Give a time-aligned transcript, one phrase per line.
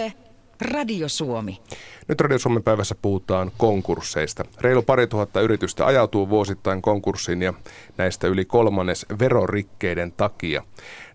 [0.00, 0.12] Yle,
[0.60, 1.60] Radio Suomi.
[2.08, 4.44] Nyt Radio Suomen päivässä puhutaan konkursseista.
[4.60, 7.54] Reilu pari tuhatta yritystä ajautuu vuosittain konkurssiin ja
[7.96, 10.62] näistä yli kolmannes verorikkeiden takia.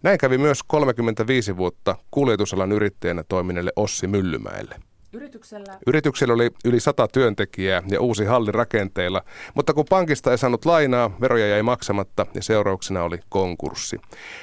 [0.04, 4.76] Näin kävi myös 35 vuotta kuljetusalan yrittäjänä toimineelle Ossi Myllymäelle.
[5.14, 5.78] Yrityksellä...
[5.88, 9.22] Yrityksellä oli yli sata työntekijää ja uusi halli rakenteilla,
[9.54, 13.98] mutta kun pankista ei saanut lainaa, veroja jäi maksamatta ja seurauksena oli konkurssi.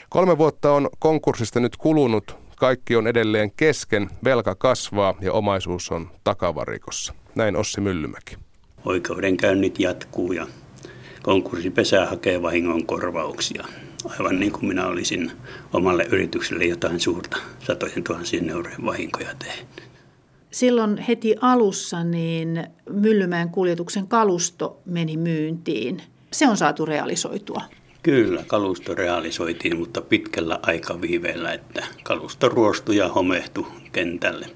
[0.08, 6.10] Kolme vuotta on konkurssista nyt kulunut, kaikki on edelleen kesken, velka kasvaa ja omaisuus on
[6.24, 7.14] takavarikossa.
[7.34, 8.36] Näin Ossi Myllymäki.
[8.84, 10.46] Oikeudenkäynnit jatkuu ja
[11.22, 13.64] konkurssipesä hakee vahingon korvauksia.
[14.04, 15.32] Aivan niin kuin minä olisin
[15.72, 19.82] omalle yritykselle jotain suurta satojen tuhansien eurojen vahinkoja tehnyt.
[20.50, 26.02] Silloin heti alussa niin Myllymäen kuljetuksen kalusto meni myyntiin.
[26.32, 27.62] Se on saatu realisoitua.
[28.02, 34.46] Kyllä, kalusto realisoitiin, mutta pitkällä aikaviiveellä, että kalusto ruostui ja homehtui kentälle.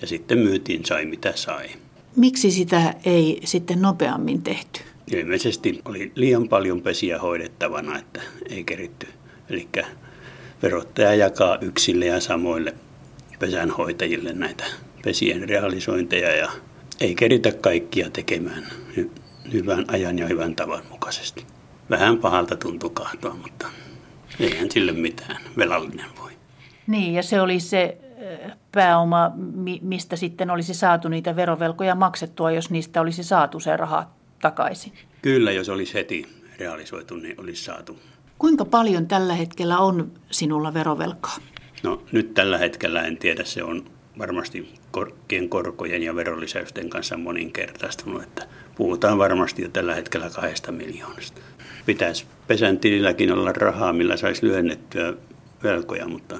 [0.00, 1.68] Ja sitten myytiin sai mitä sai.
[2.16, 4.80] Miksi sitä ei sitten nopeammin tehty?
[5.12, 9.06] Ilmeisesti oli liian paljon pesiä hoidettavana, että ei keritty.
[9.50, 9.68] Eli
[10.62, 12.74] verottaja jakaa yksille ja samoille
[13.38, 14.64] pesänhoitajille näitä
[15.04, 16.48] pesien realisointeja ja
[17.00, 18.66] ei keritä kaikkia tekemään
[19.52, 21.57] hyvän ajan ja hyvän tavan mukaisesti.
[21.90, 23.66] Vähän pahalta tuntuu kahtoa, mutta
[24.40, 25.36] eihän sille mitään.
[25.56, 26.32] Velallinen voi.
[26.86, 27.98] Niin, ja se oli se
[28.72, 29.30] pääoma,
[29.82, 34.10] mistä sitten olisi saatu niitä verovelkoja maksettua, jos niistä olisi saatu se raha
[34.42, 34.92] takaisin.
[35.22, 36.26] Kyllä, jos olisi heti
[36.58, 37.98] realisoitu, niin olisi saatu.
[38.38, 41.36] Kuinka paljon tällä hetkellä on sinulla verovelkaa?
[41.82, 43.84] No nyt tällä hetkellä en tiedä, se on
[44.18, 51.40] varmasti korkean korkojen ja verolisäysten kanssa moninkertaistunut, että puhutaan varmasti jo tällä hetkellä kahdesta miljoonasta.
[51.88, 55.14] Pitäisi pesän tililläkin olla rahaa, millä saisi lyhennettyä
[55.62, 56.38] velkoja, mutta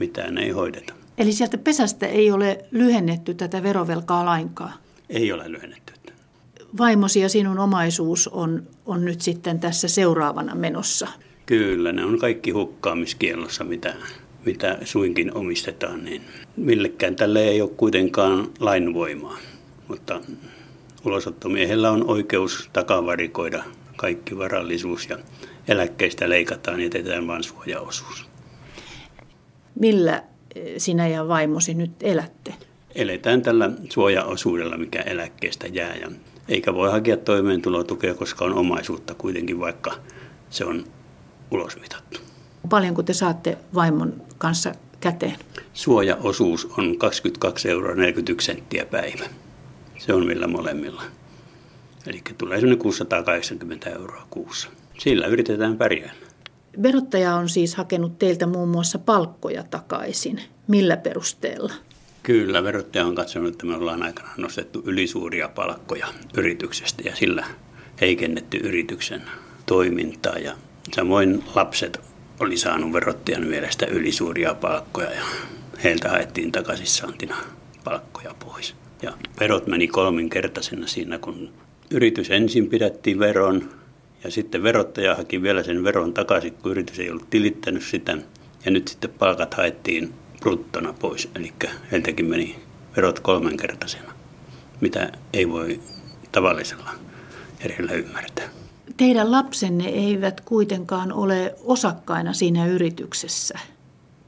[0.00, 0.94] mitään ei hoideta.
[1.18, 4.72] Eli sieltä pesästä ei ole lyhennetty tätä verovelkaa lainkaan?
[5.10, 5.92] Ei ole lyhennetty.
[6.78, 11.08] Vaimosi ja sinun omaisuus on, on nyt sitten tässä seuraavana menossa.
[11.46, 13.94] Kyllä, ne on kaikki hukkaamiskiellossa, mitä
[14.46, 16.22] mitä suinkin omistetaan, niin
[16.56, 19.38] millekään tälle ei ole kuitenkaan lainvoimaa.
[19.88, 20.20] Mutta
[21.04, 23.64] ulosottomiehellä on oikeus takavarikoida
[23.98, 25.18] kaikki varallisuus ja
[25.68, 28.26] eläkkeistä leikataan ja jätetään vain suojaosuus.
[29.80, 32.54] Millä eh, sinä ja vaimosi nyt elätte?
[32.94, 35.96] Eletään tällä suojaosuudella, mikä eläkkeestä jää.
[35.96, 36.10] Ja
[36.48, 39.94] eikä voi hakea toimeentulotukea, koska on omaisuutta kuitenkin, vaikka
[40.50, 40.84] se on
[41.50, 42.20] ulosmitattu.
[42.68, 45.36] Paljonko te saatte vaimon kanssa käteen?
[45.72, 49.24] Suojaosuus on 22 euroa 41 senttiä päivä.
[49.98, 51.02] Se on millä molemmilla.
[52.08, 54.68] Eli tulee semmoinen 680 euroa kuussa.
[54.98, 56.12] Sillä yritetään pärjää.
[56.82, 60.40] Verottaja on siis hakenut teiltä muun muassa palkkoja takaisin.
[60.68, 61.72] Millä perusteella?
[62.22, 67.46] Kyllä, verottaja on katsonut, että me ollaan aikanaan nostettu ylisuuria palkkoja yrityksestä ja sillä
[68.00, 69.22] heikennetty yrityksen
[69.66, 70.38] toimintaa.
[70.38, 70.52] Ja
[70.94, 72.00] samoin lapset
[72.40, 75.22] oli saanut verottajan mielestä ylisuuria palkkoja ja
[75.84, 77.36] heiltä haettiin takaisin saantina
[77.84, 78.74] palkkoja pois.
[79.02, 81.52] Ja verot meni kolminkertaisena siinä, kun
[81.90, 83.70] yritys ensin pidettiin veron
[84.24, 88.18] ja sitten verottaja haki vielä sen veron takaisin, kun yritys ei ollut tilittänyt sitä.
[88.64, 91.52] Ja nyt sitten palkat haettiin bruttona pois, eli
[91.92, 92.56] heiltäkin meni
[92.96, 94.12] verot kolmenkertaisena,
[94.80, 95.80] mitä ei voi
[96.32, 96.90] tavallisella
[97.62, 98.48] järjellä ymmärtää
[98.98, 103.58] teidän lapsenne eivät kuitenkaan ole osakkaina siinä yrityksessä.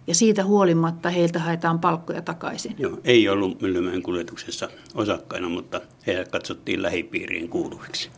[0.06, 2.74] Ja siitä huolimatta heiltä haetaan palkkoja takaisin.
[2.78, 8.10] Joo, ei ollut Myllymäen kuljetuksessa osakkaina, mutta heidät katsottiin lähipiiriin kuuluviksi.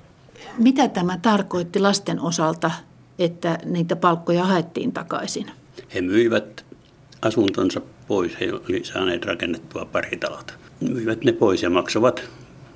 [0.59, 2.71] Mitä tämä tarkoitti lasten osalta,
[3.19, 5.51] että niitä palkkoja haettiin takaisin?
[5.95, 6.65] He myivät
[7.23, 8.41] asuntonsa pois.
[8.41, 10.53] He olivat saaneet rakennettua pari talota.
[10.81, 12.23] Myivät ne pois ja maksavat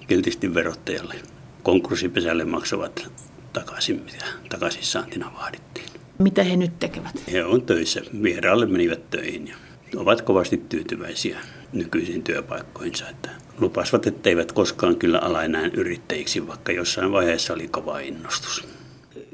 [0.06, 1.14] kiltisti verottajalle.
[1.62, 3.08] Konkurssipesälle maksavat
[3.52, 5.86] takaisin, mitä takaisin saantina vaadittiin.
[6.18, 7.22] Mitä he nyt tekevät?
[7.32, 8.00] He on töissä.
[8.22, 9.54] Vieraalle menivät töihin ja
[9.96, 11.38] ovat kovasti tyytyväisiä
[11.72, 13.08] nykyisiin työpaikkoinsa.
[13.08, 18.64] Että lupasivat, että eivät koskaan kyllä ala enää yrittäjiksi, vaikka jossain vaiheessa oli kova innostus.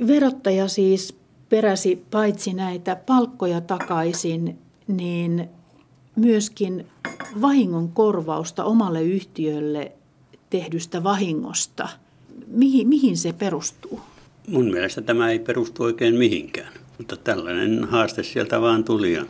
[0.06, 1.16] Verottaja siis
[1.48, 4.58] peräsi paitsi näitä palkkoja takaisin,
[4.88, 5.48] niin
[6.16, 6.86] myöskin
[7.40, 9.92] vahingon korvausta omalle yhtiölle
[10.50, 11.88] tehdystä vahingosta.
[12.46, 14.00] Mihin, mihin se perustuu?
[14.46, 19.24] Mun mielestä tämä ei perustu oikein mihinkään, mutta tällainen haaste sieltä vaan tuli ja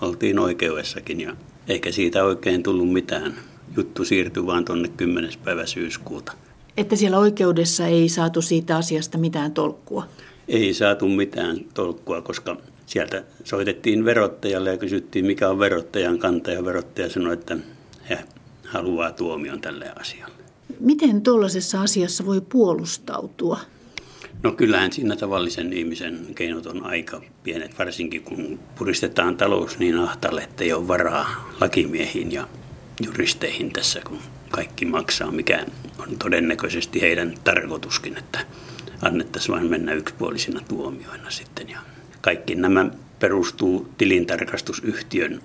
[0.00, 1.36] oltiin oikeudessakin ja
[1.68, 3.34] eikä siitä oikein tullut mitään.
[3.76, 5.30] Juttu siirtyi vaan tuonne 10.
[5.44, 6.32] päivä syyskuuta.
[6.76, 10.06] Että siellä oikeudessa ei saatu siitä asiasta mitään tolkkua?
[10.48, 12.56] Ei saatu mitään tolkkua, koska
[12.86, 16.50] sieltä soitettiin verottajalle ja kysyttiin, mikä on verottajan kanta.
[16.50, 17.56] Ja verottaja sanoi, että
[18.10, 18.18] he
[18.66, 20.34] haluaa tuomion tälle asialle.
[20.80, 23.60] Miten tuollaisessa asiassa voi puolustautua?
[24.42, 30.42] No kyllähän siinä tavallisen ihmisen keinot on aika pienet, varsinkin kun puristetaan talous niin ahtalle,
[30.42, 32.48] että ei ole varaa lakimiehiin ja
[33.04, 34.18] juristeihin tässä, kun
[34.50, 35.66] kaikki maksaa, mikä
[35.98, 38.38] on todennäköisesti heidän tarkoituskin, että
[39.02, 41.68] annettaisiin vain mennä yksipuolisina tuomioina sitten.
[41.68, 41.78] Ja
[42.20, 45.42] kaikki nämä perustuu tilintarkastusyhtiön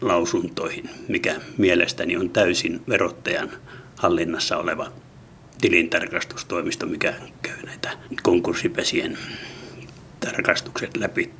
[0.00, 3.50] lausuntoihin, mikä mielestäni on täysin verottajan
[3.96, 4.92] hallinnassa oleva
[5.60, 7.90] tilintarkastustoimisto, mikä käy näitä
[8.22, 9.18] konkurssipesien
[10.20, 11.30] tarkastukset läpi.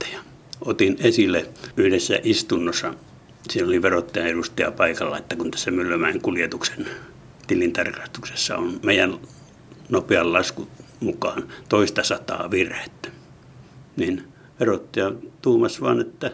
[0.61, 2.95] Otin esille yhdessä istunnossa,
[3.51, 6.87] siellä oli verottajan edustaja paikalla, että kun tässä Myllymäen kuljetuksen
[7.47, 9.19] tilintarkastuksessa on meidän
[9.89, 10.69] nopean laskun
[11.01, 13.09] mukaan toista sataa virhettä,
[13.97, 14.25] niin
[14.61, 15.13] verottaja
[15.43, 16.31] tuumas vaan, että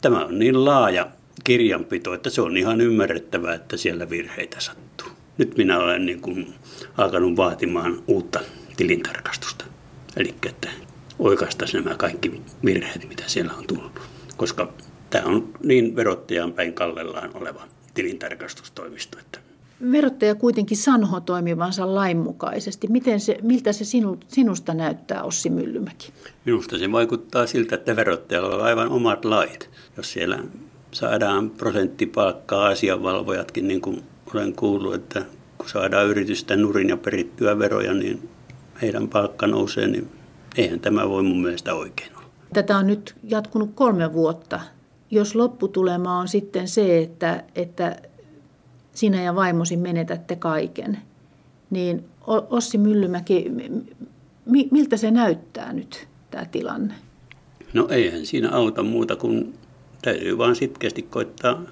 [0.00, 1.08] tämä on niin laaja
[1.44, 5.08] kirjanpito, että se on ihan ymmärrettävää, että siellä virheitä sattuu.
[5.42, 6.54] Nyt minä olen niin kuin
[6.98, 8.40] alkanut vaatimaan uutta
[8.76, 9.64] tilintarkastusta.
[10.16, 10.68] Eli että
[11.18, 14.00] oikaistaisiin nämä kaikki virheet, mitä siellä on tullut.
[14.36, 14.72] Koska
[15.10, 17.62] tämä on niin verottajan päin kallellaan oleva
[17.94, 19.38] tilintarkastustoimisto, että
[19.92, 22.88] Verottaja kuitenkin sanoo toimivansa lainmukaisesti.
[22.88, 26.12] Miten se, miltä se sinu, sinusta näyttää, Ossi Myllymäki?
[26.44, 29.70] Minusta se vaikuttaa siltä, että verottajalla on aivan omat lait.
[29.96, 30.38] Jos siellä
[30.92, 34.02] saadaan prosenttipalkkaa asianvalvojatkin, niin kuin
[34.34, 35.24] olen kuullut, että
[35.58, 38.28] kun saadaan yritystä nurin ja perittyä veroja, niin
[38.82, 40.08] heidän palkka nousee, niin
[40.56, 42.30] eihän tämä voi mun mielestä oikein olla.
[42.52, 44.60] Tätä on nyt jatkunut kolme vuotta.
[45.10, 47.96] Jos lopputulema on sitten se, että, että
[48.94, 50.98] sinä ja vaimosi menetätte kaiken,
[51.70, 52.04] niin
[52.50, 53.50] Ossi Myllymäki,
[54.70, 56.94] miltä se näyttää nyt tämä tilanne?
[57.72, 59.54] No eihän siinä auta muuta kuin
[60.02, 61.62] täytyy vaan sitkeästi koittaa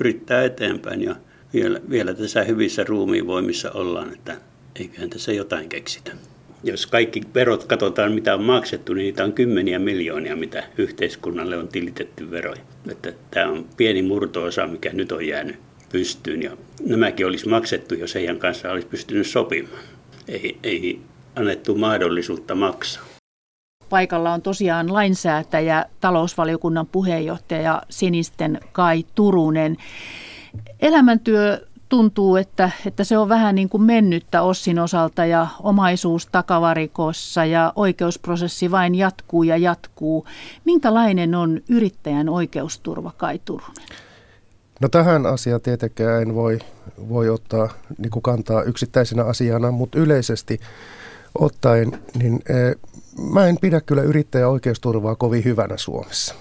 [0.00, 1.16] yrittää eteenpäin ja
[1.54, 4.36] vielä, vielä tässä hyvissä ruumiinvoimissa ollaan, että
[4.76, 6.12] eiköhän tässä jotain keksitä.
[6.64, 11.68] Jos kaikki verot katsotaan, mitä on maksettu, niin niitä on kymmeniä miljoonia, mitä yhteiskunnalle on
[11.68, 12.62] tilitetty veroja.
[12.90, 15.56] Että tämä on pieni murtoosa, mikä nyt on jäänyt
[15.92, 16.42] pystyyn.
[16.42, 16.56] Ja
[16.86, 19.82] nämäkin olisi maksettu, jos heidän kanssa olisi pystynyt sopimaan.
[20.28, 21.00] Ei, ei
[21.36, 23.02] annettu mahdollisuutta maksaa.
[23.88, 29.76] Paikalla on tosiaan lainsäätäjä, talousvaliokunnan puheenjohtaja Sinisten Kai Turunen.
[30.80, 37.44] Elämäntyö tuntuu, että, että se on vähän niin kuin mennyttä Ossin osalta ja omaisuus takavarikossa
[37.44, 40.26] ja oikeusprosessi vain jatkuu ja jatkuu.
[40.64, 43.86] Minkälainen on yrittäjän oikeusturva, Kai Turunen?
[44.80, 46.58] No tähän asiaan tietenkään en voi,
[47.08, 47.68] voi ottaa
[47.98, 50.60] niin kuin kantaa yksittäisenä asiana, mutta yleisesti
[51.38, 52.76] ottaen, niin eh,
[53.32, 56.34] mä en pidä kyllä yrittäjän oikeusturvaa kovin hyvänä Suomessa.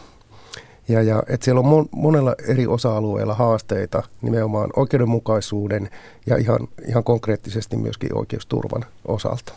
[0.90, 5.90] Ja, ja että siellä on mon, monella eri osa-alueilla haasteita nimenomaan oikeudenmukaisuuden
[6.26, 9.54] ja ihan, ihan konkreettisesti myöskin oikeusturvan osalta.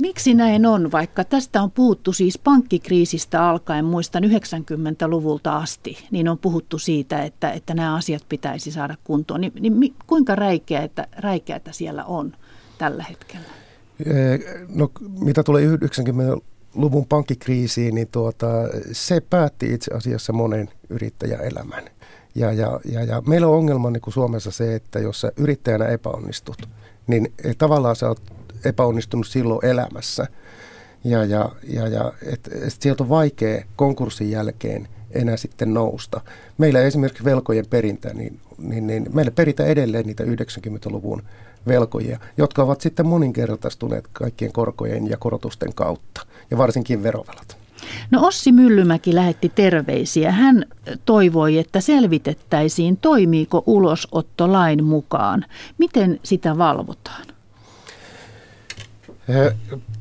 [0.00, 6.38] Miksi näin on, vaikka tästä on puhuttu siis pankkikriisistä alkaen, muistan 90-luvulta asti, niin on
[6.38, 9.40] puhuttu siitä, että, että nämä asiat pitäisi saada kuntoon.
[9.40, 12.32] Niin, niin kuinka räikeä, että, räikeätä siellä on
[12.78, 13.46] tällä hetkellä?
[14.68, 14.90] No
[15.20, 15.62] mitä tulee
[16.74, 18.46] 90-luvun pankkikriisiin, niin tuota,
[18.92, 21.84] se päätti itse asiassa monen yrittäjäelämän.
[22.34, 25.86] Ja, ja, ja, ja meillä on ongelma niin kuin Suomessa se, että jos sä yrittäjänä
[25.86, 26.68] epäonnistut,
[27.06, 28.20] niin tavallaan sä oot
[28.64, 30.26] epäonnistunut silloin elämässä.
[31.04, 36.20] Ja, ja, ja, ja et, et sieltä on vaikea konkurssin jälkeen enää sitten nousta.
[36.58, 41.22] Meillä esimerkiksi velkojen perintä, niin, niin, niin meillä peritään edelleen niitä 90-luvun
[41.66, 47.56] velkoja, jotka ovat sitten moninkertaistuneet kaikkien korkojen ja korotusten kautta, ja varsinkin verovelat.
[48.10, 50.32] No Ossi Myllymäki lähetti terveisiä.
[50.32, 50.64] Hän
[51.04, 55.44] toivoi, että selvitettäisiin, toimiiko ulosotto lain mukaan.
[55.78, 57.26] Miten sitä valvotaan?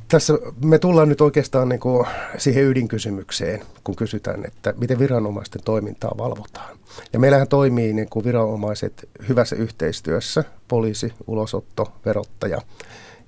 [0.10, 6.12] Tässä me tullaan nyt oikeastaan niin kuin siihen ydinkysymykseen, kun kysytään, että miten viranomaisten toimintaa
[6.18, 6.78] valvotaan.
[7.14, 12.62] Ja meillähän toimii niin kuin viranomaiset hyvässä yhteistyössä, poliisi, ulosotto, verottaja.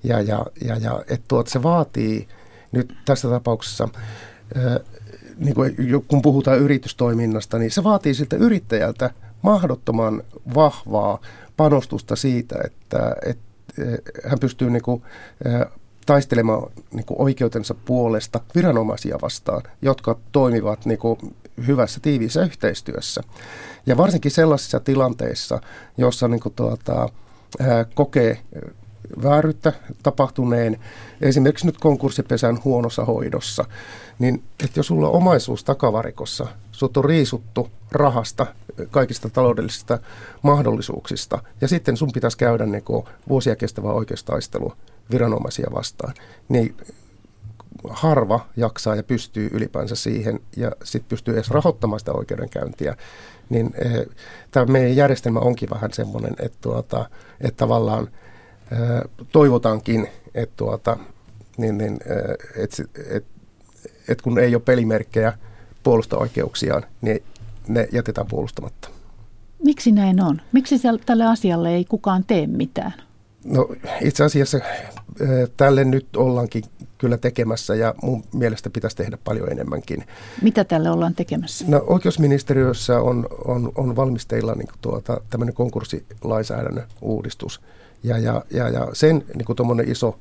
[0.04, 2.28] Ja, ja, ja, ja että tuot, se vaatii
[2.72, 3.88] nyt tässä tapauksessa,
[5.36, 5.76] niin kuin,
[6.08, 9.10] kun puhutaan yritystoiminnasta, niin se vaatii siltä yrittäjältä
[9.42, 10.22] mahdottoman
[10.54, 11.20] vahvaa
[11.56, 13.52] panostusta siitä, että, että
[14.24, 15.02] hän pystyy niin kuin,
[16.12, 21.18] taistelemaan niin kuin oikeutensa puolesta viranomaisia vastaan, jotka toimivat niin kuin
[21.66, 23.22] hyvässä tiiviissä yhteistyössä.
[23.86, 25.60] Ja varsinkin sellaisissa tilanteissa,
[25.96, 27.08] jossa niin kuin tuota,
[27.94, 28.38] kokee
[29.22, 30.78] vääryyttä tapahtuneen,
[31.20, 33.64] esimerkiksi nyt konkurssipesän huonossa hoidossa,
[34.18, 38.46] niin että jos sulla on omaisuus takavarikossa, sut on riisuttu rahasta,
[38.90, 39.98] kaikista taloudellisista
[40.42, 42.84] mahdollisuuksista, ja sitten sun pitäisi käydä niin
[43.28, 44.72] vuosia kestävä oikeustaistelu
[45.10, 46.14] viranomaisia vastaan,
[46.48, 46.76] niin
[47.88, 52.96] harva jaksaa ja pystyy ylipäänsä siihen ja sitten pystyy edes rahoittamaan sitä oikeudenkäyntiä,
[53.48, 54.06] niin eh,
[54.50, 58.08] tämä meidän järjestelmä onkin vähän semmoinen, että, tuota, että tavallaan
[58.72, 60.96] eh, toivotaankin, että, tuota,
[61.56, 63.30] niin, niin, eh, että, että,
[64.08, 65.32] että kun ei ole pelimerkkejä
[65.82, 67.22] puolustaa oikeuksiaan, niin
[67.68, 68.88] ne jätetään puolustamatta.
[69.64, 70.40] Miksi näin on?
[70.52, 70.74] Miksi
[71.06, 72.94] tälle asialle ei kukaan tee mitään?
[73.44, 73.68] No
[74.00, 74.58] itse asiassa
[75.56, 76.64] tälle nyt ollaankin
[76.98, 80.04] kyllä tekemässä ja mun mielestä pitäisi tehdä paljon enemmänkin.
[80.42, 81.64] Mitä tälle ollaan tekemässä?
[81.68, 87.60] No oikeusministeriössä on, on, on valmisteilla niin tuota, tämmöinen konkurssilainsäädännön uudistus
[88.02, 90.18] ja, ja, ja, ja sen niin iso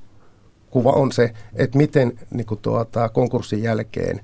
[0.69, 4.21] kuva on se, että miten niin kuin tuota, konkurssin jälkeen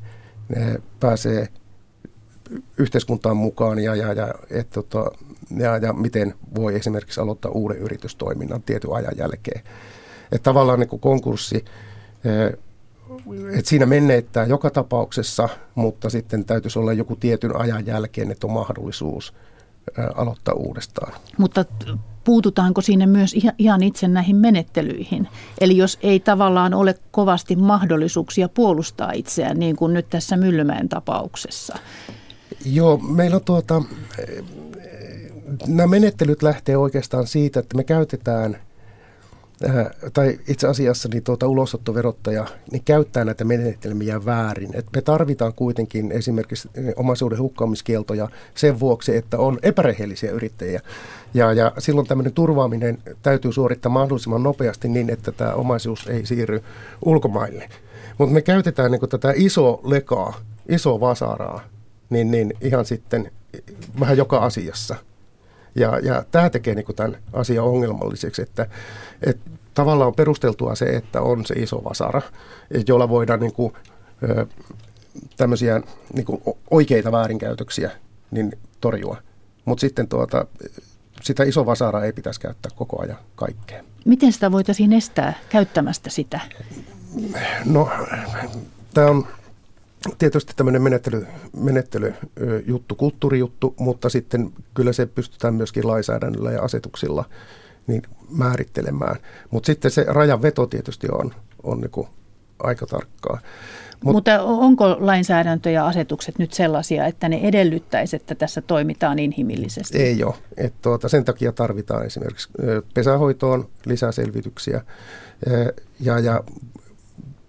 [0.49, 1.47] ne pääsee
[2.77, 5.11] yhteiskuntaan mukaan ja, ja, ja, et, tota,
[5.57, 9.61] ja, ja miten voi esimerkiksi aloittaa uuden yritystoiminnan tietyn ajan jälkeen.
[10.31, 11.65] Että tavallaan niin kuin konkurssi,
[12.25, 12.57] eh,
[13.53, 18.53] että siinä menneettää joka tapauksessa, mutta sitten täytyisi olla joku tietyn ajan jälkeen, että on
[18.53, 19.33] mahdollisuus
[19.97, 21.13] eh, aloittaa uudestaan.
[21.37, 21.65] Mutta
[22.23, 25.27] puututaanko siinä myös ihan itse näihin menettelyihin?
[25.61, 31.77] Eli jos ei tavallaan ole kovasti mahdollisuuksia puolustaa itseään, niin kuin nyt tässä Myllymäen tapauksessa.
[32.65, 33.81] Joo, meillä on tuota,
[35.67, 38.57] nämä menettelyt lähtee oikeastaan siitä, että me käytetään
[39.65, 44.69] Äh, tai itse asiassa niin tuota, ulosottoverottaja niin käyttää näitä menetelmiä väärin.
[44.73, 50.81] Et me tarvitaan kuitenkin esimerkiksi omaisuuden hukkaamiskieltoja sen vuoksi, että on epärehellisiä yrittäjiä.
[51.33, 56.63] Ja, ja silloin tämmöinen turvaaminen täytyy suorittaa mahdollisimman nopeasti niin, että tämä omaisuus ei siirry
[57.05, 57.69] ulkomaille.
[58.17, 60.33] Mutta me käytetään niin tätä iso lekaa,
[60.69, 61.61] iso vasaraa,
[62.09, 63.31] niin, niin ihan sitten
[63.99, 64.95] vähän joka asiassa–
[65.77, 68.67] ja, ja tämä tekee niin kuin tämän asian ongelmalliseksi, että,
[69.25, 72.21] että tavallaan on perusteltua se, että on se iso vasara,
[72.87, 73.73] jolla voidaan niin kuin,
[75.37, 75.81] tämmöisiä
[76.13, 76.41] niin kuin
[76.71, 77.91] oikeita väärinkäytöksiä
[78.31, 79.17] niin torjua.
[79.65, 80.45] Mutta sitten tuota,
[81.21, 83.85] sitä iso vasaraa ei pitäisi käyttää koko ajan kaikkeen.
[84.05, 86.39] Miten sitä voitaisiin estää käyttämästä sitä?
[87.65, 87.89] No,
[88.93, 89.27] tämä on
[90.17, 91.27] tietysti tämmöinen menettely,
[91.57, 97.25] menettelyjuttu, kulttuurijuttu, mutta sitten kyllä se pystytään myöskin lainsäädännöllä ja asetuksilla
[97.87, 99.15] niin määrittelemään.
[99.49, 102.07] Mutta sitten se rajanveto tietysti on, on niin
[102.59, 103.39] aika tarkkaa.
[104.03, 109.97] Mut, Mutta onko lainsäädäntö ja asetukset nyt sellaisia, että ne edellyttäisi, että tässä toimitaan inhimillisesti?
[109.97, 110.35] Ei ole.
[110.57, 112.49] Et tuota, sen takia tarvitaan esimerkiksi
[112.93, 114.81] pesähoitoon lisää selvityksiä
[115.99, 116.43] ja, ja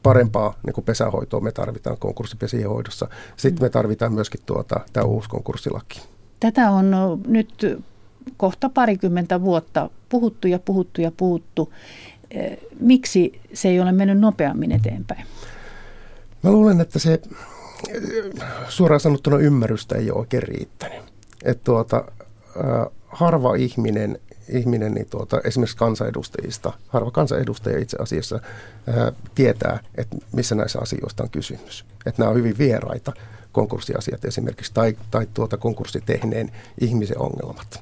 [0.09, 3.09] parempaa niin kuin pesähoitoa me tarvitaan konkurssipesien hoidossa.
[3.37, 6.03] Sitten me tarvitaan myöskin tuota, tämä uusi konkurssilaki.
[6.41, 6.91] Tätä on
[7.27, 7.83] nyt
[8.37, 11.73] kohta parikymmentä vuotta puhuttu ja puhuttu ja puhuttu.
[12.81, 15.25] Miksi se ei ole mennyt nopeammin eteenpäin?
[16.43, 17.21] Mä luulen, että se
[18.69, 21.03] suoraan sanottuna ymmärrystä ei ole oikein riittänyt.
[21.45, 22.05] Että tuota,
[23.07, 24.19] harva ihminen
[24.51, 28.41] ihminen niin tuota, esimerkiksi kansanedustajista, harva kansanedustaja itse asiassa
[28.87, 31.85] ää, tietää, että missä näissä asioista on kysymys.
[32.07, 33.13] Että nämä on hyvin vieraita
[33.53, 36.51] konkurssiasiat esimerkiksi tai, tai tuota konkurssi tehneen
[36.81, 37.81] ihmisen ongelmat.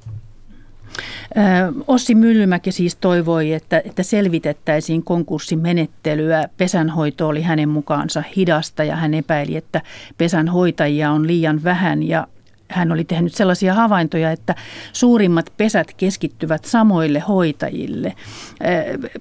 [1.87, 6.49] Ossi Myllymäki siis toivoi, että, että selvitettäisiin konkurssimenettelyä.
[6.57, 9.83] Pesänhoito oli hänen mukaansa hidasta ja hän epäili, että
[10.19, 12.27] pesänhoitajia on liian vähän ja
[12.69, 14.55] hän oli tehnyt sellaisia havaintoja, että
[14.93, 18.15] suurimmat pesät keskittyvät samoille hoitajille.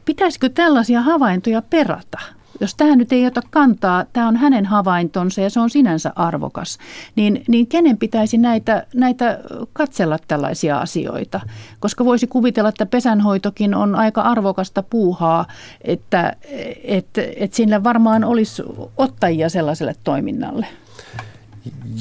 [0.06, 2.20] Pitäisikö tällaisia havaintoja perata?
[2.60, 6.78] Jos tähän nyt ei ota kantaa, tämä on hänen havaintonsa ja se on sinänsä arvokas,
[7.16, 9.40] niin, niin kenen pitäisi näitä, näitä
[9.74, 11.40] katsella tällaisia asioita?
[11.80, 15.46] Koska voisi kuvitella, että pesänhoitokin on aika arvokasta puuhaa,
[15.82, 16.36] että,
[16.84, 18.64] että, että sillä varmaan olisi
[18.98, 20.68] ottajia sellaiselle toiminnalle.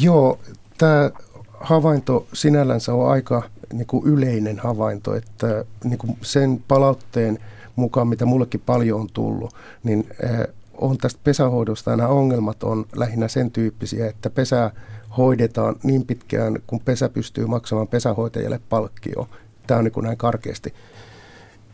[0.00, 0.38] Joo,
[0.78, 1.10] tämä
[1.64, 3.42] havainto sinällänsä on aika
[3.72, 7.38] niin kuin yleinen havainto, että niin kuin sen palautteen
[7.76, 9.54] mukaan, mitä mullekin paljon on tullut,
[9.84, 14.70] niin eh, on tästä pesähoidosta nämä ongelmat on lähinnä sen tyyppisiä, että pesä
[15.16, 19.28] hoidetaan niin pitkään, kun pesä pystyy maksamaan pesähoitajalle palkkio.
[19.66, 20.74] Tämä on niin kuin näin karkeasti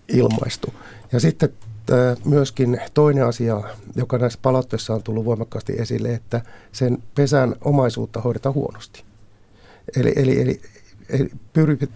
[0.08, 0.74] ilmaistu.
[1.12, 1.48] Ja sitten
[1.90, 3.62] eh, myöskin toinen asia,
[3.96, 6.40] joka näissä palautteissa on tullut voimakkaasti esille, että
[6.72, 9.09] sen pesän omaisuutta hoidetaan huonosti.
[9.96, 10.60] Eli, eli, eli,
[11.08, 11.30] eli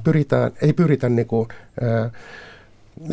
[0.05, 1.49] pyritään, ei pyritä niin kuin,
[1.81, 2.11] ää,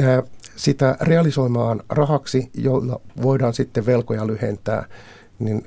[0.05, 0.23] ää,
[0.55, 4.85] sitä realisoimaan rahaksi, jolla voidaan sitten velkoja lyhentää,
[5.39, 5.65] niin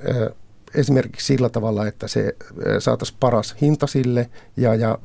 [0.75, 2.35] esimerkiksi sillä tavalla, että se
[2.79, 4.97] saataisiin paras hinta sille ja, ja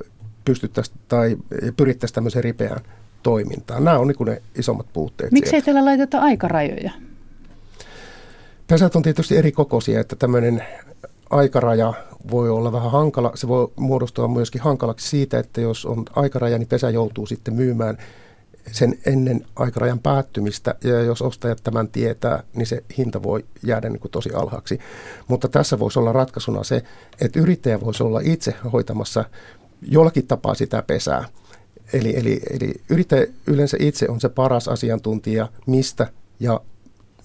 [0.45, 1.37] pystyttäisiin tai
[1.77, 2.81] pyrittäisiin tämmöiseen ripeään
[3.23, 3.85] toimintaan.
[3.85, 5.33] Nämä on niin ne isommat puutteet.
[5.33, 6.93] Miksi ei teillä laiteta aikarajoja?
[8.67, 10.65] Pesät on tietysti eri kokoisia, että tämmöinen
[11.31, 11.95] aikaraja
[12.31, 13.33] voi olla vähän hankala.
[13.35, 17.99] Se voi muodostua myöskin hankalaksi siitä, että jos on aikaraja, niin pesä joutuu sitten myymään
[18.73, 24.01] sen ennen aikarajan päättymistä, ja jos ostajat tämän tietää, niin se hinta voi jäädä niin
[24.01, 24.79] kuin tosi alhaaksi.
[25.29, 26.83] Mutta tässä voisi olla ratkaisuna se,
[27.21, 29.25] että yrittäjä voisi olla itse hoitamassa
[29.83, 31.25] jollakin tapaa sitä pesää.
[31.93, 36.07] Eli, eli, eli yrittäjä yleensä itse on se paras asiantuntija, mistä
[36.41, 36.61] ja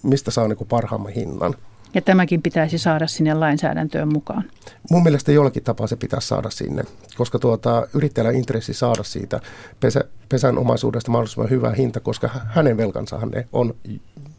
[0.03, 1.55] mistä saa niin kuin parhaamman hinnan.
[1.95, 4.43] Ja tämäkin pitäisi saada sinne lainsäädäntöön mukaan.
[4.91, 6.83] Mun mielestä jollakin tapaa se pitäisi saada sinne,
[7.17, 9.39] koska tuota, yrittäjällä on intressi saada siitä
[9.79, 13.75] pesä, pesän omaisuudesta mahdollisimman hyvä hinta, koska hänen velkansahan ne on,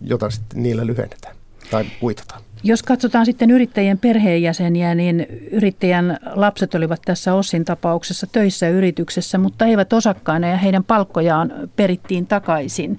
[0.01, 1.37] jota sitten niillä lyhennetään
[1.71, 2.43] tai kuitataan.
[2.63, 9.67] Jos katsotaan sitten yrittäjien perheenjäseniä, niin yrittäjän lapset olivat tässä Ossin tapauksessa töissä yrityksessä, mutta
[9.67, 12.99] eivät osakkaina ja heidän palkkojaan perittiin takaisin.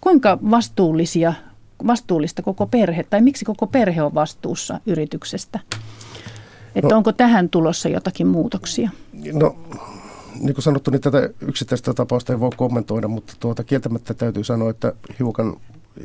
[0.00, 1.34] Kuinka vastuullisia
[1.86, 5.60] vastuullista koko perhe, tai miksi koko perhe on vastuussa yrityksestä?
[6.74, 8.90] Että no, onko tähän tulossa jotakin muutoksia?
[9.32, 9.56] No,
[10.40, 14.70] niin kuin sanottu, niin tätä yksittäistä tapausta ei voi kommentoida, mutta tuota, kieltämättä täytyy sanoa,
[14.70, 15.56] että hiukan,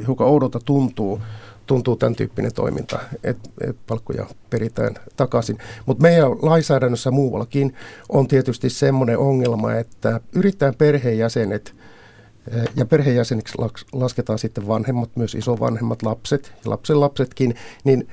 [0.07, 1.21] hiukan oudolta tuntuu,
[1.65, 5.57] tuntuu tämän tyyppinen toiminta, että et palkkoja peritään takaisin.
[5.85, 7.73] Mutta meidän lainsäädännössä muuallakin
[8.09, 11.75] on tietysti semmoinen ongelma, että yrittäjän perheenjäsenet–
[12.75, 13.57] ja perheenjäseniksi
[13.93, 18.07] lasketaan sitten vanhemmat, myös isovanhemmat, lapset ja lapsen lapsetkin, niin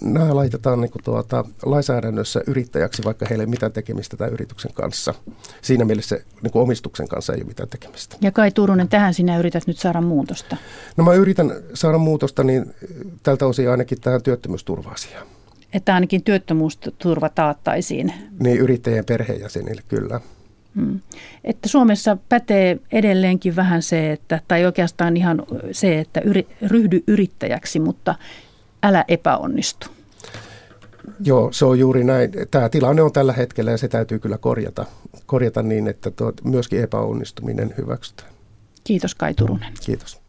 [0.00, 5.14] nämä laitetaan niin kuin tuota, lainsäädännössä yrittäjäksi, vaikka heillä ei mitään tekemistä tämän yrityksen kanssa.
[5.62, 8.16] Siinä mielessä niin kuin omistuksen kanssa ei ole mitään tekemistä.
[8.20, 10.56] Ja Kai Turunen, tähän sinä yrität nyt saada muutosta.
[10.96, 12.74] No mä yritän saada muutosta niin
[13.22, 15.26] tältä osin ainakin tähän työttömyysturva-asiaan.
[15.72, 18.12] Että ainakin työttömyysturva taattaisiin.
[18.40, 20.20] Niin, yrittäjien perheenjäsenille, kyllä.
[20.74, 21.00] Mm.
[21.44, 25.42] Että Suomessa pätee edelleenkin vähän se, että, tai oikeastaan ihan
[25.72, 28.14] se, että yri, ryhdy yrittäjäksi, mutta
[28.82, 29.86] älä epäonnistu.
[31.24, 32.30] Joo, se on juuri näin.
[32.50, 34.86] Tämä tilanne on tällä hetkellä ja se täytyy kyllä korjata,
[35.26, 38.32] korjata niin, että tuo, myöskin epäonnistuminen hyväksytään.
[38.84, 39.72] Kiitos Kai Turunen.
[39.86, 40.21] Kiitos.